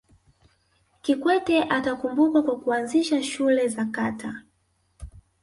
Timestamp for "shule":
3.23-3.67